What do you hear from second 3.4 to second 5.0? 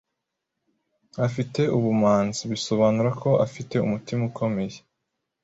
a fi te umutima ukomeye,